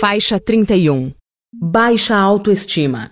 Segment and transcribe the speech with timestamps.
[0.00, 1.12] Faixa 31
[1.52, 3.10] Baixa autoestima.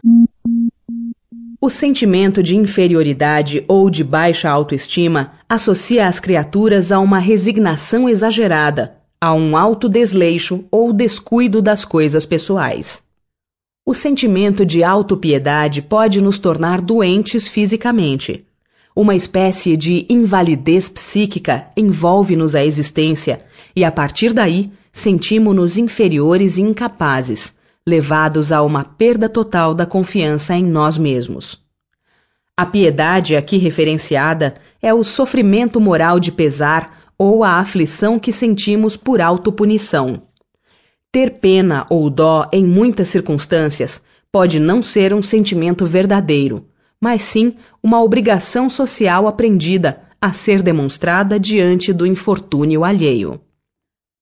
[1.60, 8.96] O sentimento de inferioridade ou de baixa autoestima associa as criaturas a uma resignação exagerada,
[9.20, 13.02] a um alto desleixo ou descuido das coisas pessoais.
[13.84, 18.46] O sentimento de autopiedade pode nos tornar doentes fisicamente.
[18.96, 23.44] Uma espécie de invalidez psíquica envolve-nos a existência
[23.76, 27.54] e, a partir daí, sentimos-nos inferiores e incapazes,
[27.86, 31.58] levados a uma perda total da confiança em nós mesmos.
[32.56, 38.96] A piedade aqui referenciada é o sofrimento moral de pesar ou a aflição que sentimos
[38.96, 40.22] por autopunição.
[41.10, 46.66] Ter pena ou dó em muitas circunstâncias pode não ser um sentimento verdadeiro,
[47.00, 53.40] mas sim uma obrigação social aprendida a ser demonstrada diante do infortúnio alheio.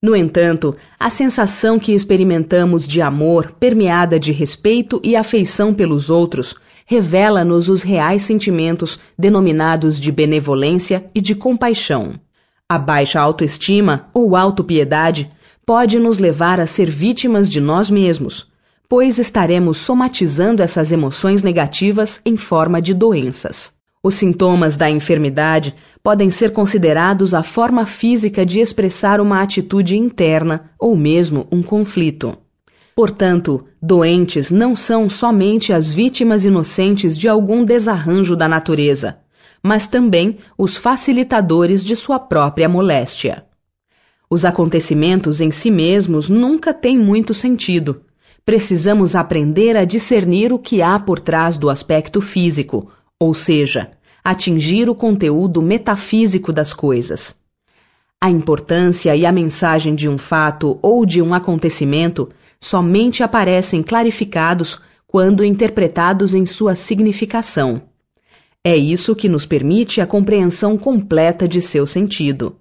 [0.03, 6.55] No entanto, a sensação que experimentamos de amor, permeada de respeito e afeição pelos outros,
[6.85, 12.15] revela-nos os reais sentimentos denominados de benevolência e de compaixão.
[12.69, 15.31] A baixa autoestima ou autopiedade
[15.65, 18.47] pode nos levar a ser vítimas de nós mesmos,
[18.89, 23.76] pois estaremos somatizando essas emoções negativas em forma de doenças.
[24.07, 30.71] Os sintomas da enfermidade podem ser considerados a forma física de expressar uma atitude interna
[30.79, 32.39] ou mesmo um conflito.
[32.95, 39.19] Portanto, doentes não são somente as vítimas inocentes de algum desarranjo da natureza,
[39.61, 43.45] mas também os facilitadores de sua própria moléstia.
[44.31, 48.03] Os acontecimentos em si mesmos nunca têm muito sentido.
[48.45, 52.89] Precisamos aprender a discernir o que há por trás do aspecto físico,
[53.19, 57.35] ou seja, atingir o conteúdo metafísico das coisas.
[58.21, 62.29] A importância e a mensagem de um fato ou de um acontecimento
[62.61, 67.83] somente aparecem clarificados quando interpretados em sua significação.
[68.65, 72.57] É isso que nos permite a compreensão completa de seu sentido.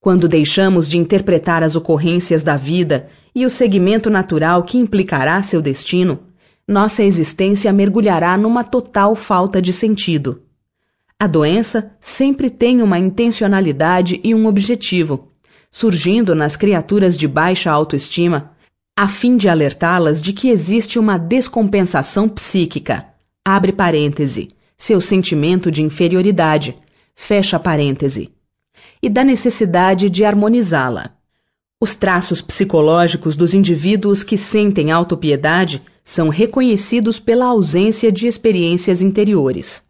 [0.00, 5.60] Quando deixamos de interpretar as ocorrências da vida e o segmento natural que implicará seu
[5.60, 6.20] destino,
[6.66, 10.42] nossa existência mergulhará numa total falta de sentido.
[11.18, 15.32] A doença sempre tem uma intencionalidade e um objetivo,
[15.70, 18.52] surgindo nas criaturas de baixa autoestima,
[18.96, 23.06] a fim de alertá-las de que existe uma descompensação psíquica.
[23.44, 26.76] Abre parêntese, seu sentimento de inferioridade,
[27.14, 28.32] fecha parêntese,
[29.02, 31.10] e da necessidade de harmonizá-la.
[31.80, 39.82] Os traços psicológicos dos indivíduos que sentem autopiedade são reconhecidos pela ausência de experiências interiores.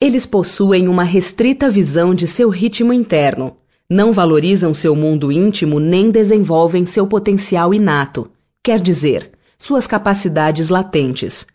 [0.00, 6.10] Eles possuem uma restrita visão de seu ritmo interno, não valorizam seu mundo íntimo nem
[6.10, 8.30] desenvolvem seu potencial inato,
[8.62, 11.46] quer dizer, suas capacidades latentes.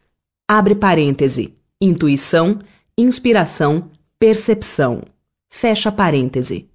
[0.47, 1.55] Abre parêntese.
[1.81, 2.59] Intuição,
[2.97, 3.89] inspiração,
[4.19, 5.01] percepção.
[5.49, 6.69] Fecha parêntese.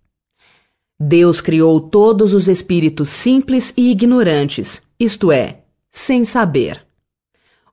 [0.99, 6.85] Deus criou todos os espíritos simples e ignorantes, isto é, sem saber.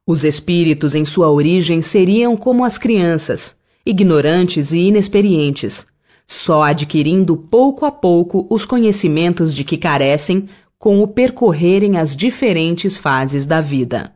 [0.08, 3.54] Os espíritos em sua origem seriam como as crianças,
[3.86, 5.86] ignorantes e inexperientes,
[6.26, 10.48] só adquirindo pouco a pouco os conhecimentos de que carecem
[10.80, 14.16] com o percorrerem as diferentes fases da vida.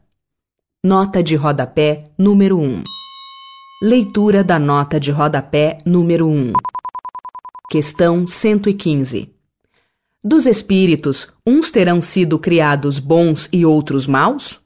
[0.81, 2.83] Nota de rodapé número 1.
[3.83, 6.55] Leitura da nota de rodapé número 1.
[7.69, 9.29] Questão 115.
[10.23, 14.60] Dos espíritos, uns terão sido criados bons e outros maus?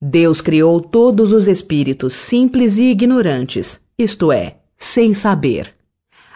[0.00, 5.74] Deus criou todos os espíritos simples e ignorantes, isto é, sem saber.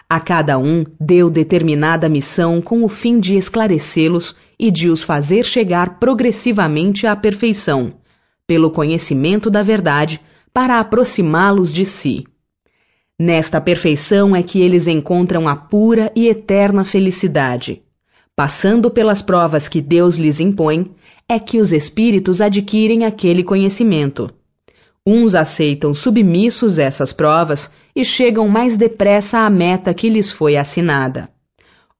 [0.09, 5.45] A cada um deu determinada missão com o fim de esclarecê-los e de os fazer
[5.45, 7.93] chegar progressivamente à perfeição,
[8.47, 10.19] pelo conhecimento da verdade,
[10.51, 12.25] para aproximá-los de si.
[13.19, 17.83] Nesta perfeição é que eles encontram a pura e eterna felicidade.
[18.35, 20.89] Passando pelas provas que Deus lhes impõe,
[21.29, 24.31] é que os espíritos adquirem aquele conhecimento.
[25.05, 31.29] Uns aceitam submissos essas provas e chegam mais depressa à meta que lhes foi assinada.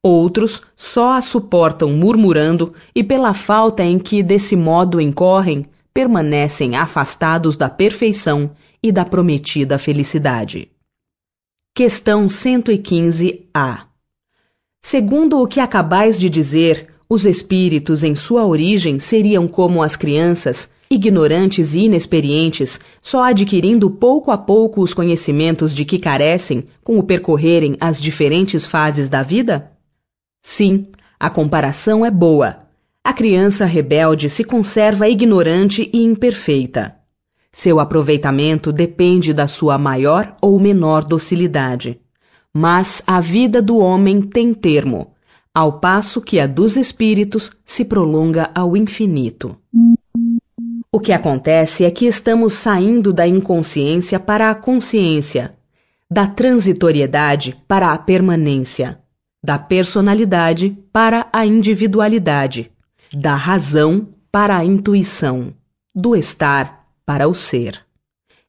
[0.01, 7.55] Outros só a suportam murmurando e, pela falta em que desse modo incorrem, permanecem afastados
[7.55, 10.71] da perfeição e da prometida felicidade.
[11.75, 13.85] Questão 115-A.
[14.81, 20.69] Segundo o que acabais de dizer, os espíritos, em sua origem, seriam como as crianças,
[20.91, 27.03] ignorantes e inexperientes, só adquirindo pouco a pouco os conhecimentos de que carecem com o
[27.03, 29.71] percorrerem as diferentes fases da vida?
[30.39, 30.85] Sim,
[31.19, 32.59] a comparação é boa.
[33.03, 36.95] A criança rebelde se conserva ignorante e imperfeita.
[37.51, 41.99] Seu aproveitamento depende da sua maior ou menor docilidade.
[42.53, 45.15] Mas a vida do homem tem termo,
[45.53, 49.57] ao passo que a dos espíritos se prolonga ao infinito.
[50.91, 55.55] O que acontece é que estamos saindo da inconsciência para a consciência,
[56.09, 58.99] da transitoriedade para a permanência,
[59.43, 62.71] da personalidade para a individualidade,
[63.13, 65.53] da razão para a intuição,
[65.93, 67.83] do estar para o ser.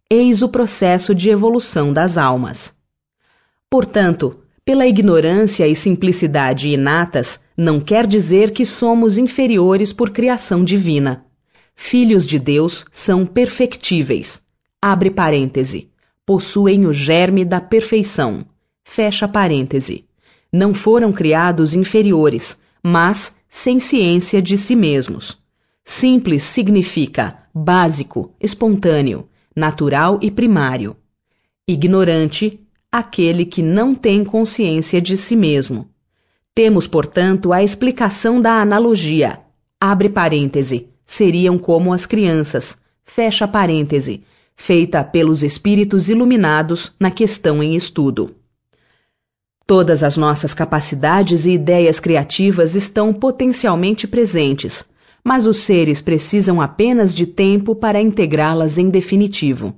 [0.09, 2.75] Eis o processo de evolução das almas.
[3.69, 11.25] Portanto, pela ignorância e simplicidade inatas, não quer dizer que somos inferiores por criação divina.
[11.75, 14.41] Filhos de Deus são perfectíveis.
[14.81, 15.91] Abre parêntese
[16.25, 18.47] possuem o germe da perfeição.
[18.85, 20.05] Fecha parêntese.
[20.53, 25.37] Não foram criados inferiores, mas sem ciência de si mesmos.
[25.83, 30.97] Simples significa básico, espontâneo, natural e primário.
[31.67, 32.61] Ignorante,
[32.91, 35.89] aquele que não tem consciência de si mesmo.
[36.55, 39.41] Temos, portanto, a explicação da analogia.
[39.81, 40.89] Abre parêntese.
[41.07, 42.77] Seriam como as crianças.
[43.05, 44.23] Fecha parêntese
[44.61, 48.37] feita pelos espíritos iluminados na questão em estudo.
[49.67, 54.85] Todas as nossas capacidades e ideias criativas estão potencialmente presentes,
[55.25, 59.75] mas os seres precisam apenas de tempo para integrá-las em definitivo.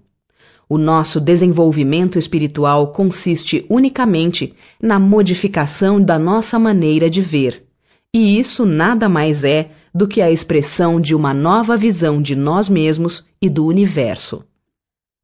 [0.75, 7.67] O nosso desenvolvimento espiritual consiste unicamente na modificação da nossa maneira de ver,
[8.11, 12.71] e isso nada mais é do que a expressão de uma nova visão de nós
[12.71, 14.47] mesmos e do universo.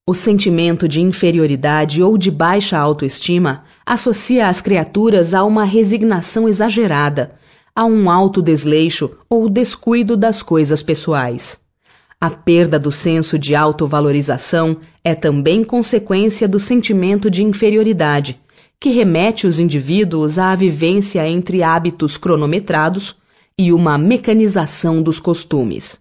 [0.06, 7.36] O sentimento de inferioridade ou de baixa autoestima associa as criaturas a uma resignação exagerada,
[7.74, 11.58] a um alto desleixo ou descuido das coisas pessoais.
[12.20, 18.40] A perda do senso de autovalorização é também consequência do sentimento de inferioridade,
[18.80, 23.14] que remete os indivíduos à vivência entre hábitos cronometrados
[23.56, 26.00] e uma mecanização dos costumes.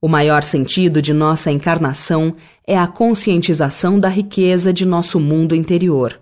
[0.00, 6.20] O maior sentido de nossa encarnação é a conscientização da riqueza de nosso mundo interior.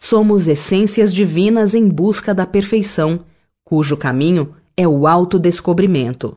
[0.00, 3.20] Somos essências divinas em busca da perfeição,
[3.64, 6.36] cujo caminho é o autodescobrimento.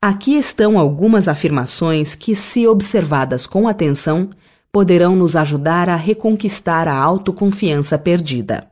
[0.00, 4.30] Aqui estão algumas afirmações que, se observadas com atenção,
[4.70, 8.70] poderão nos ajudar a reconquistar a autoconfiança perdida.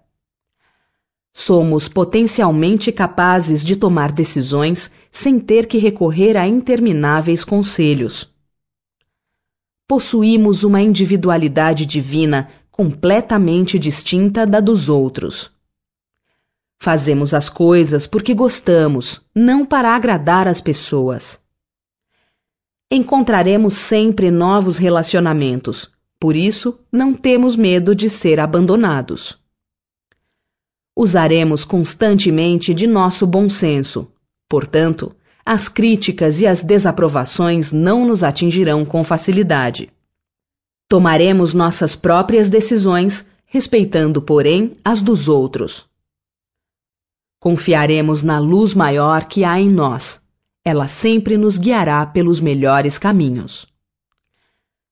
[1.35, 8.33] Somos potencialmente capazes de tomar decisões sem ter que recorrer a intermináveis conselhos.
[9.89, 15.56] Possuímos uma individualidade divina completamente distinta da dos outros.
[16.79, 21.41] Fazemos as coisas porque gostamos, não para agradar as pessoas.
[22.91, 25.91] Encontraremos sempre novos relacionamentos,
[26.21, 29.39] por isso não temos medo de ser abandonados.
[30.97, 34.09] Usaremos constantemente de nosso bom senso.
[34.49, 35.15] Portanto,
[35.45, 39.91] as críticas e as desaprovações não nos atingirão com facilidade.
[40.89, 45.87] Tomaremos nossas próprias decisões, respeitando, porém, as dos outros.
[47.47, 50.21] Confiaremos na luz maior que há em nós.
[50.65, 53.69] Ela sempre nos guiará pelos melhores caminhos.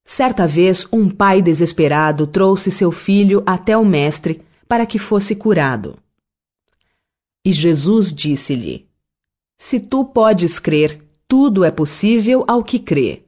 [0.05, 5.99] Certa vez, um pai desesperado trouxe seu filho até o mestre para que fosse curado.
[7.45, 8.87] E Jesus disse-lhe:
[9.59, 13.25] Se tu podes crer, tudo é possível ao que crê.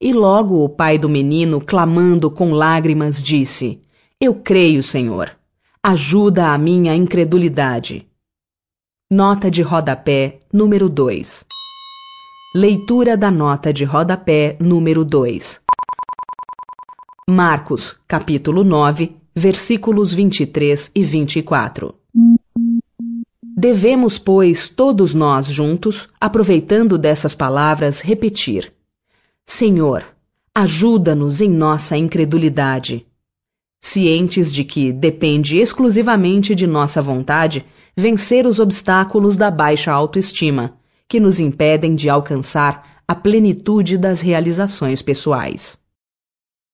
[0.00, 3.80] E logo o pai do menino, clamando com lágrimas, disse:
[4.20, 5.36] Eu creio, Senhor.
[5.82, 8.06] Ajuda a minha incredulidade.
[9.14, 11.44] Nota de rodapé número 2.
[12.54, 15.60] Leitura da nota de rodapé número 2.
[17.28, 21.94] Marcos, capítulo 9, versículos 23 e 24.
[23.54, 28.72] Devemos, pois, todos nós juntos, aproveitando dessas palavras, repetir:
[29.44, 30.06] Senhor,
[30.54, 33.06] ajuda-nos em nossa incredulidade.
[33.84, 40.74] Cientes de que depende exclusivamente de nossa vontade vencer os obstáculos da baixa autoestima,
[41.08, 45.76] que nos impedem de alcançar a plenitude das realizações pessoais.